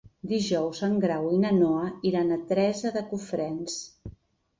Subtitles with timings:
[0.29, 3.77] Dijous en Grau i na Noa iran a Teresa de Cofrents.